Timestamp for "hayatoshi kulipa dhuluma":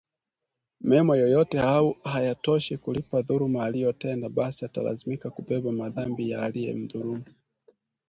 2.03-3.65